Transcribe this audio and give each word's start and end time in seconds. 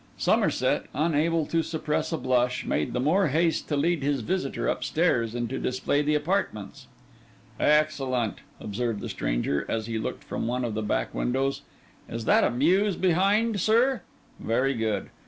Somerset, 0.17 0.87
unable 0.95 1.45
to 1.45 1.61
suppress 1.61 2.11
a 2.11 2.17
blush, 2.17 2.65
made 2.65 2.93
the 2.93 2.99
more 2.99 3.27
haste 3.27 3.67
to 3.67 3.77
lead 3.77 4.01
his 4.01 4.21
visitor 4.21 4.67
upstairs 4.67 5.35
and 5.35 5.47
to 5.51 5.59
display 5.59 6.01
the 6.01 6.15
apartments. 6.15 6.87
'Excellent,' 7.59 8.39
observed 8.59 8.99
the 9.01 9.09
stranger, 9.09 9.63
as 9.69 9.85
he 9.85 9.99
looked 9.99 10.23
from 10.23 10.47
one 10.47 10.65
of 10.65 10.73
the 10.73 10.81
back 10.81 11.13
windows. 11.13 11.61
'Is 12.09 12.25
that 12.25 12.43
a 12.43 12.49
mews 12.49 12.95
behind, 12.95 13.59
sir? 13.61 14.01
Very 14.39 14.73
good. 14.73 15.11